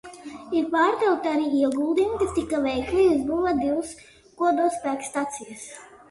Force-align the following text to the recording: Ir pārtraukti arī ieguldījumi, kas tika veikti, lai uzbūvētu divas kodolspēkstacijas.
Ir 0.59 0.63
pārtraukti 0.75 1.29
arī 1.31 1.43
ieguldījumi, 1.57 2.15
kas 2.21 2.31
tika 2.37 2.61
veikti, 2.63 2.95
lai 3.03 3.11
uzbūvētu 3.17 3.63
divas 3.67 3.91
kodolspēkstacijas. 4.41 5.67